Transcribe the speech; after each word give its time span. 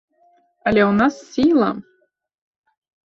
Але 0.71 0.81
ў 0.85 0.91
нас 1.01 1.13
сіла. 1.35 1.69